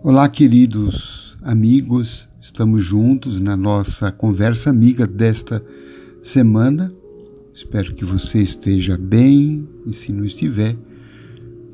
[0.00, 5.60] Olá, queridos amigos, estamos juntos na nossa conversa amiga desta
[6.22, 6.94] semana.
[7.52, 9.68] Espero que você esteja bem.
[9.84, 10.76] E, se não estiver,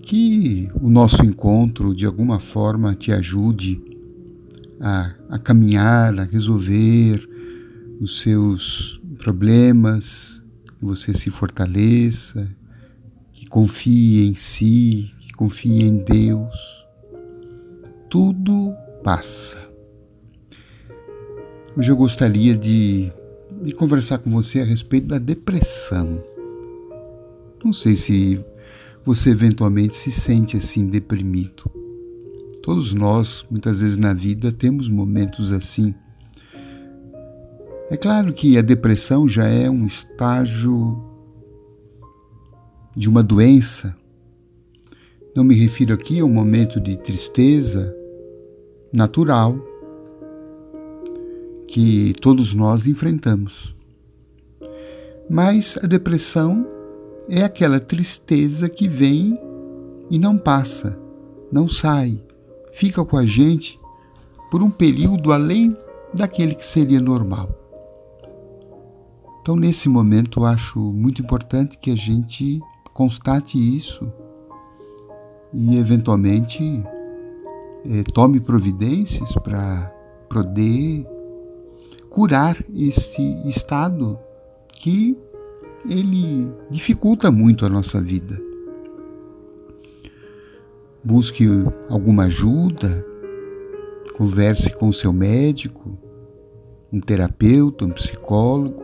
[0.01, 3.79] que o nosso encontro de alguma forma te ajude
[4.81, 7.29] a, a caminhar, a resolver
[8.01, 10.41] os seus problemas,
[10.79, 12.51] que você se fortaleça,
[13.35, 16.84] que confie em si, que confie em Deus
[18.15, 18.73] tudo
[19.03, 19.57] passa.
[21.77, 23.13] Hoje eu gostaria de,
[23.61, 26.23] de conversar com você a respeito da depressão.
[27.65, 28.41] Não sei se
[29.05, 31.69] você eventualmente se sente assim deprimido.
[32.63, 35.93] Todos nós, muitas vezes na vida, temos momentos assim.
[37.91, 41.03] É claro que a depressão já é um estágio
[42.97, 43.97] de uma doença.
[45.35, 47.93] Não me refiro aqui a um momento de tristeza,
[48.95, 49.59] natural
[51.67, 53.75] que todos nós enfrentamos.
[55.29, 56.67] Mas a depressão
[57.29, 59.37] é aquela tristeza que vem
[60.11, 60.99] e não passa,
[61.51, 62.21] não sai,
[62.73, 63.81] fica com a gente
[64.51, 65.77] por um período além
[66.15, 67.49] daquele que seria normal.
[69.41, 72.61] Então, nesse momento, eu acho muito importante que a gente
[72.93, 74.11] constate isso
[75.53, 76.85] e, eventualmente,
[77.87, 79.93] eh, tome providências para
[80.29, 81.07] poder
[82.09, 84.19] curar esse estado
[84.79, 85.17] que
[85.89, 88.41] ele dificulta muito a nossa vida.
[91.03, 91.47] Busque
[91.89, 93.05] alguma ajuda,
[94.17, 95.99] converse com seu médico,
[96.93, 98.83] um terapeuta, um psicólogo.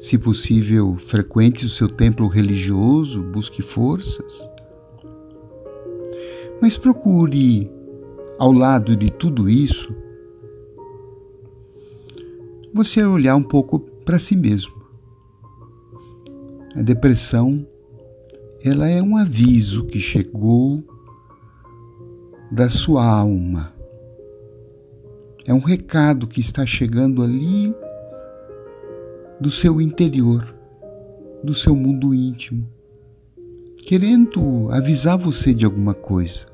[0.00, 4.48] Se possível, frequente o seu templo religioso, busque forças.
[6.62, 7.68] Mas procure,
[8.38, 9.92] ao lado de tudo isso,
[12.72, 14.72] você olhar um pouco para si mesmo.
[16.76, 17.66] A depressão,
[18.64, 20.84] ela é um aviso que chegou
[22.52, 23.74] da sua alma.
[25.44, 27.74] É um recado que está chegando ali
[29.40, 30.54] do seu interior,
[31.42, 32.68] do seu mundo íntimo,
[33.84, 36.51] querendo avisar você de alguma coisa.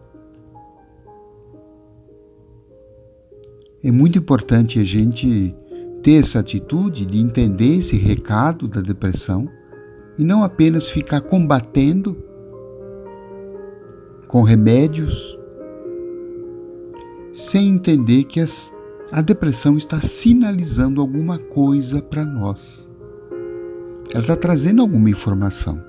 [3.89, 5.57] É muito importante a gente
[6.03, 9.49] ter essa atitude de entender esse recado da depressão
[10.19, 12.15] e não apenas ficar combatendo
[14.27, 15.39] com remédios,
[17.33, 18.75] sem entender que as,
[19.11, 22.91] a depressão está sinalizando alguma coisa para nós.
[24.11, 25.83] Ela está trazendo alguma informação.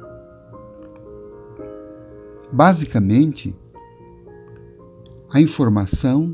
[2.50, 3.54] Basicamente,
[5.30, 6.34] a informação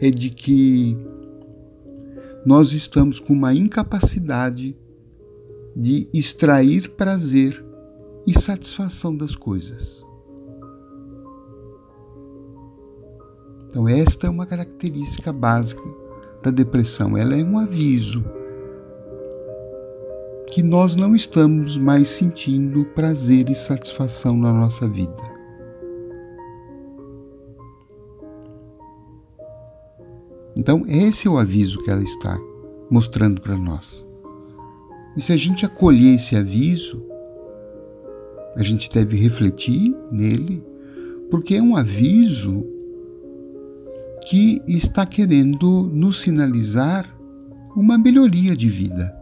[0.00, 0.96] é de que
[2.44, 4.76] nós estamos com uma incapacidade
[5.74, 7.64] de extrair prazer
[8.26, 10.04] e satisfação das coisas.
[13.68, 15.82] Então, esta é uma característica básica
[16.42, 17.16] da depressão.
[17.16, 18.24] Ela é um aviso
[20.50, 25.37] que nós não estamos mais sentindo prazer e satisfação na nossa vida.
[30.58, 32.36] Então, esse é o aviso que ela está
[32.90, 34.04] mostrando para nós.
[35.16, 37.00] E se a gente acolher esse aviso,
[38.56, 40.64] a gente deve refletir nele,
[41.30, 42.66] porque é um aviso
[44.26, 47.16] que está querendo nos sinalizar
[47.76, 49.16] uma melhoria de vida.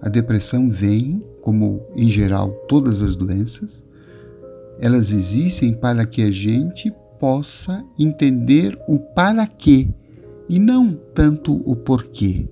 [0.00, 3.84] A depressão vem, como em geral todas as doenças,
[4.78, 9.88] elas existem para que a gente possa entender o para quê
[10.48, 12.48] e não tanto o porquê.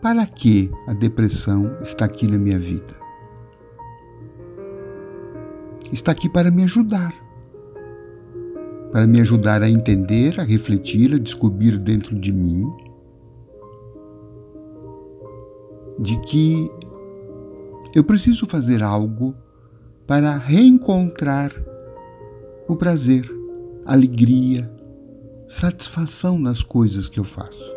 [0.00, 2.94] Para que a depressão está aqui na minha vida?
[5.92, 7.14] Está aqui para me ajudar.
[8.90, 12.64] Para me ajudar a entender, a refletir, a descobrir dentro de mim
[15.98, 16.70] de que
[17.94, 19.34] eu preciso fazer algo
[20.06, 21.52] para reencontrar
[22.66, 23.24] o prazer,
[23.84, 24.70] a alegria,
[25.52, 27.70] satisfação nas coisas que eu faço.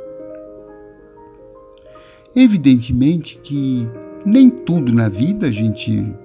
[2.34, 3.86] Evidentemente que
[4.26, 6.16] nem tudo na vida a gente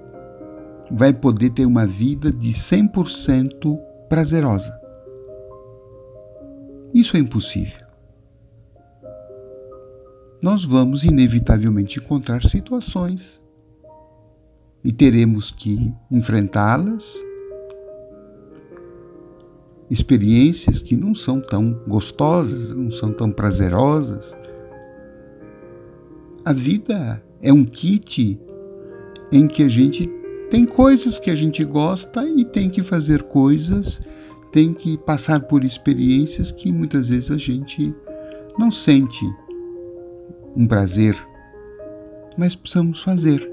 [0.89, 3.77] vai poder ter uma vida de 100%
[4.07, 4.79] prazerosa.
[6.93, 7.85] Isso é impossível.
[10.41, 13.41] Nós vamos inevitavelmente encontrar situações
[14.83, 17.15] e teremos que enfrentá-las
[19.91, 24.33] experiências que não são tão gostosas, não são tão prazerosas.
[26.45, 28.39] A vida é um kit
[29.33, 30.09] em que a gente
[30.49, 33.99] tem coisas que a gente gosta e tem que fazer coisas,
[34.49, 37.93] tem que passar por experiências que muitas vezes a gente
[38.57, 39.25] não sente
[40.55, 41.17] um prazer,
[42.37, 43.45] mas precisamos fazer.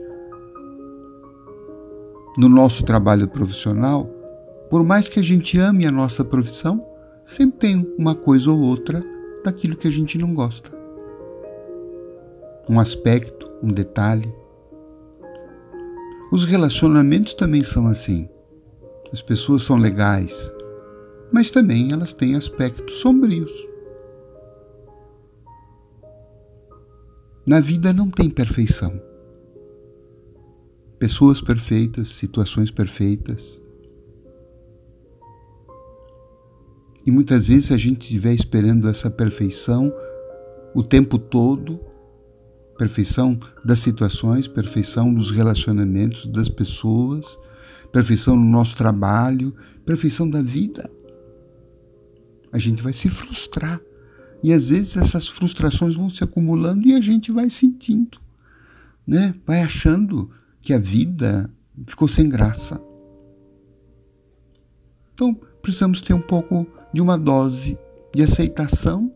[2.37, 4.09] No nosso trabalho profissional,
[4.71, 6.85] por mais que a gente ame a nossa profissão,
[7.25, 9.03] sempre tem uma coisa ou outra
[9.45, 10.71] daquilo que a gente não gosta.
[12.69, 14.33] Um aspecto, um detalhe.
[16.31, 18.29] Os relacionamentos também são assim.
[19.11, 20.53] As pessoas são legais,
[21.33, 23.53] mas também elas têm aspectos sombrios.
[27.47, 29.01] Na vida não tem perfeição.
[30.99, 33.59] Pessoas perfeitas, situações perfeitas,
[37.09, 39.91] E muitas vezes a gente estiver esperando essa perfeição
[40.75, 41.81] o tempo todo
[42.77, 47.39] perfeição das situações, perfeição dos relacionamentos das pessoas,
[47.91, 49.57] perfeição no nosso trabalho,
[49.87, 50.91] perfeição da vida.
[52.53, 53.81] A gente vai se frustrar.
[54.43, 58.21] E às vezes essas frustrações vão se acumulando e a gente vai sentindo,
[59.07, 59.33] né?
[59.47, 60.31] Vai achando
[60.61, 61.51] que a vida
[61.87, 62.79] ficou sem graça.
[65.15, 67.79] Então, precisamos ter um pouco de uma dose
[68.15, 69.13] de aceitação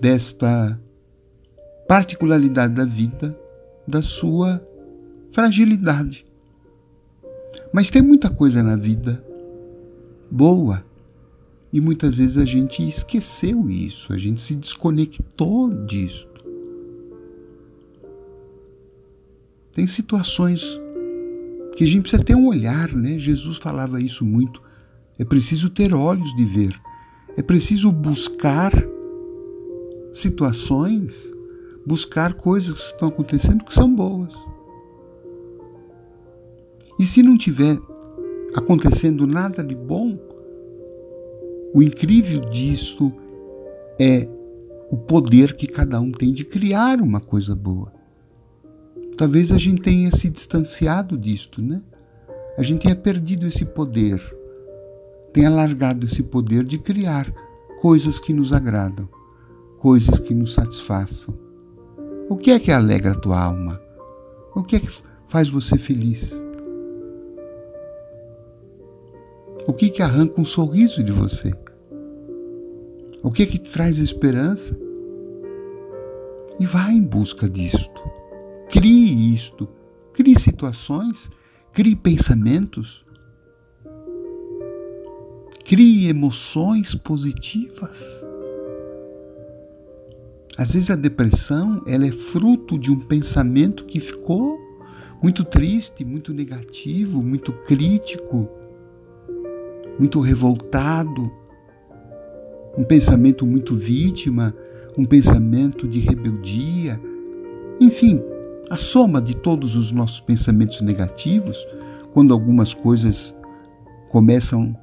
[0.00, 0.80] desta
[1.88, 3.38] particularidade da vida,
[3.86, 4.64] da sua
[5.30, 6.26] fragilidade.
[7.72, 9.24] Mas tem muita coisa na vida
[10.30, 10.84] boa
[11.72, 16.28] e muitas vezes a gente esqueceu isso, a gente se desconectou disso.
[19.72, 20.80] Tem situações
[21.74, 23.18] que a gente precisa ter um olhar, né?
[23.18, 24.60] Jesus falava isso muito.
[25.18, 26.80] É preciso ter olhos de ver.
[27.36, 28.72] É preciso buscar
[30.12, 31.32] situações,
[31.84, 34.34] buscar coisas que estão acontecendo que são boas.
[36.98, 37.78] E se não tiver
[38.54, 40.16] acontecendo nada de bom,
[41.74, 43.12] o incrível disso
[44.00, 44.28] é
[44.90, 47.92] o poder que cada um tem de criar uma coisa boa.
[49.16, 51.80] Talvez a gente tenha se distanciado disto, né?
[52.58, 54.20] A gente tenha perdido esse poder,
[55.32, 57.32] tenha largado esse poder de criar
[57.80, 59.08] coisas que nos agradam,
[59.78, 61.34] coisas que nos satisfaçam.
[62.28, 63.80] O que é que alegra a tua alma?
[64.54, 64.88] O que é que
[65.28, 66.32] faz você feliz?
[69.66, 71.52] O que que arranca um sorriso de você?
[73.22, 74.76] O que que traz esperança?
[76.58, 78.13] E vá em busca disto.
[78.74, 79.68] Crie isto,
[80.12, 81.30] crie situações,
[81.72, 83.06] crie pensamentos,
[85.64, 88.26] crie emoções positivas.
[90.58, 94.58] Às vezes a depressão ela é fruto de um pensamento que ficou
[95.22, 98.50] muito triste, muito negativo, muito crítico,
[100.00, 101.30] muito revoltado,
[102.76, 104.52] um pensamento muito vítima,
[104.98, 107.00] um pensamento de rebeldia,
[107.80, 108.20] enfim,
[108.70, 111.56] a soma de todos os nossos pensamentos negativos,
[112.12, 113.34] quando algumas coisas
[114.08, 114.76] começam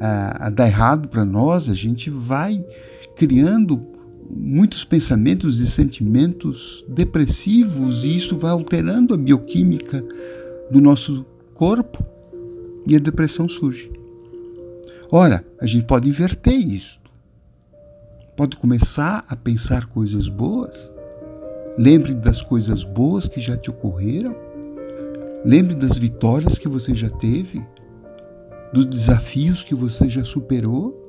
[0.00, 2.64] a, a dar errado para nós, a gente vai
[3.16, 3.80] criando
[4.30, 10.04] muitos pensamentos e sentimentos depressivos e isso vai alterando a bioquímica
[10.70, 11.24] do nosso
[11.54, 12.04] corpo
[12.86, 13.90] e a depressão surge.
[15.10, 17.00] Ora, a gente pode inverter isso.
[18.34, 20.90] Pode começar a pensar coisas boas
[21.78, 24.34] Lembre das coisas boas que já te ocorreram.
[25.44, 27.66] Lembre das vitórias que você já teve,
[28.72, 31.00] dos desafios que você já superou,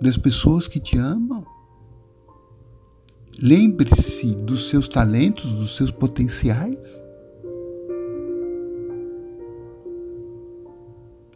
[0.00, 1.44] das pessoas que te amam.
[3.42, 7.02] Lembre-se dos seus talentos, dos seus potenciais.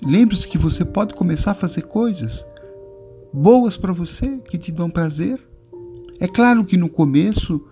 [0.06, 2.46] Lembre-se que você pode começar a fazer coisas
[3.32, 5.49] boas para você, que te dão prazer.
[6.20, 7.64] É claro que no começo,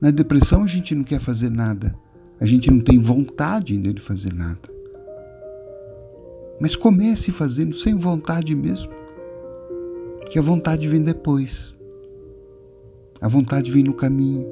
[0.00, 1.94] na depressão, a gente não quer fazer nada.
[2.40, 4.70] A gente não tem vontade ainda de fazer nada.
[6.60, 8.92] Mas comece fazendo sem vontade mesmo.
[10.30, 11.74] Que a vontade vem depois.
[13.20, 14.46] A vontade vem no caminho.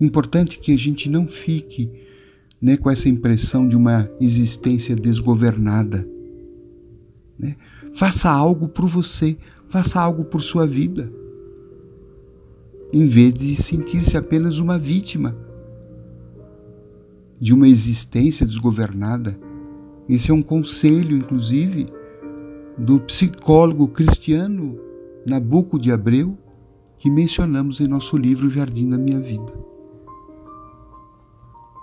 [0.00, 1.92] Importante que a gente não fique
[2.60, 6.08] né, com essa impressão de uma existência desgovernada.
[7.38, 7.56] Né?
[7.92, 9.36] Faça algo por você,
[9.70, 11.12] Faça algo por sua vida,
[12.92, 15.36] em vez de sentir-se apenas uma vítima
[17.40, 19.38] de uma existência desgovernada
[20.08, 21.86] Esse é um conselho, inclusive,
[22.76, 24.76] do psicólogo cristiano
[25.24, 26.36] Nabuco de Abreu,
[26.98, 29.54] que mencionamos em nosso livro Jardim da Minha Vida.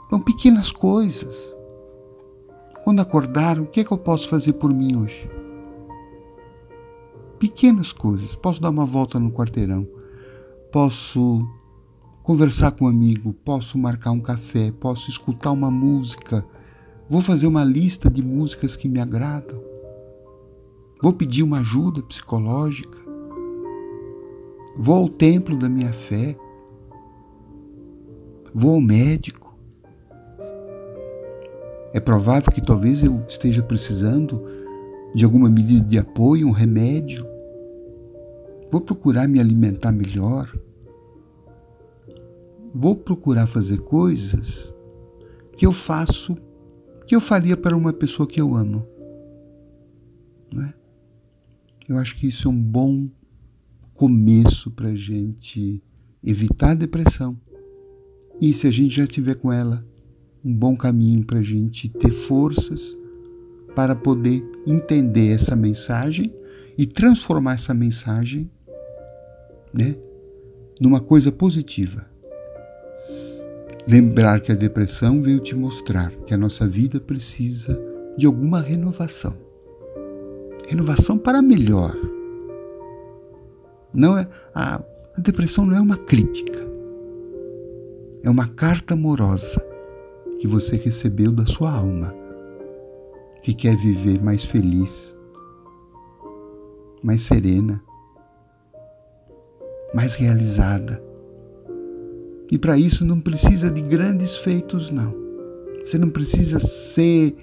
[0.06, 1.56] Então, pequenas coisas.
[2.84, 5.30] Quando acordar, o que é que eu posso fazer por mim hoje?
[7.40, 8.36] Pequenas coisas.
[8.36, 9.88] Posso dar uma volta no quarteirão.
[10.72, 11.48] Posso
[12.24, 13.34] conversar com um amigo.
[13.34, 14.72] Posso marcar um café.
[14.72, 16.46] Posso escutar uma música.
[17.10, 19.64] Vou fazer uma lista de músicas que me agradam.
[21.02, 22.98] Vou pedir uma ajuda psicológica.
[24.76, 26.38] Vou ao templo da minha fé.
[28.54, 29.56] Vou ao médico.
[31.94, 34.44] É provável que talvez eu esteja precisando
[35.14, 37.26] de alguma medida de apoio, um remédio.
[38.72, 40.52] Vou procurar me alimentar melhor.
[42.74, 44.74] Vou procurar fazer coisas
[45.56, 46.38] que eu faço,
[47.06, 48.86] que eu faria para uma pessoa que eu amo.
[50.52, 50.74] Não é?
[51.88, 53.06] Eu acho que isso é um bom
[53.94, 55.82] começo para a gente
[56.24, 57.38] evitar a depressão.
[58.40, 59.84] E se a gente já tiver com ela,
[60.44, 62.96] um bom caminho para a gente ter forças
[63.78, 66.34] para poder entender essa mensagem
[66.76, 68.50] e transformar essa mensagem
[69.72, 69.96] né,
[70.82, 72.04] numa coisa positiva.
[73.88, 77.80] Lembrar que a depressão veio te mostrar que a nossa vida precisa
[78.18, 79.46] de alguma renovação
[80.68, 81.96] renovação para melhor.
[83.94, 84.82] Não é a,
[85.16, 86.60] a depressão não é uma crítica.
[88.24, 89.64] É uma carta amorosa
[90.40, 92.14] que você recebeu da sua alma,
[93.42, 95.16] que quer viver mais feliz,
[97.04, 97.82] mais serena,
[99.94, 101.02] mais realizada.
[102.52, 105.12] E para isso não precisa de grandes feitos, não.
[105.84, 107.36] Você não precisa ser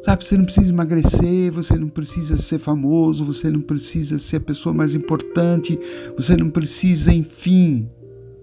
[0.00, 4.40] Sabe, você não precisa emagrecer, você não precisa ser famoso, você não precisa ser a
[4.40, 5.78] pessoa mais importante,
[6.16, 7.88] você não precisa, enfim,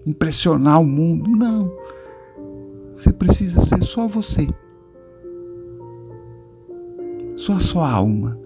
[0.06, 1.30] impressionar o mundo.
[1.30, 1.74] Não.
[2.94, 4.46] Você precisa ser só você.
[7.36, 8.40] Só a sua alma.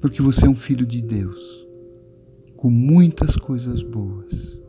[0.00, 1.66] Porque você é um filho de Deus,
[2.54, 4.60] com muitas coisas boas.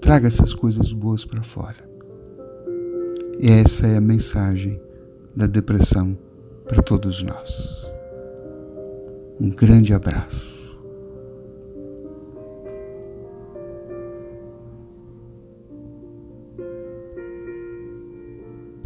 [0.00, 1.88] Traga essas coisas boas para fora.
[3.38, 4.80] Essa é a mensagem
[5.36, 6.16] da depressão
[6.66, 7.86] para todos nós.
[9.38, 10.53] Um grande abraço.